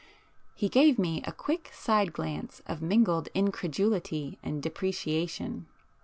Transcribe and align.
He 0.55 0.67
gave 0.67 0.97
me 0.97 1.21
a 1.27 1.31
quick 1.31 1.69
side 1.71 2.11
glance 2.11 2.63
of 2.65 2.81
mingled 2.81 3.29
incredulity 3.35 4.39
and 4.41 4.63
depreciation. 4.63 5.67